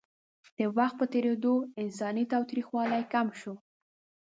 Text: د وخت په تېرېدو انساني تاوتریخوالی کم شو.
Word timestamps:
د 0.57 0.59
وخت 0.77 0.95
په 1.01 1.05
تېرېدو 1.13 1.53
انساني 1.81 2.23
تاوتریخوالی 2.31 3.03
کم 3.13 3.27
شو. 3.39 3.53